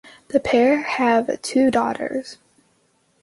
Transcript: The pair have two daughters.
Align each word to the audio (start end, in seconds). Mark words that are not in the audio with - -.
The 0.29 0.39
pair 0.39 0.81
have 0.81 1.39
two 1.43 1.69
daughters. 1.69 2.39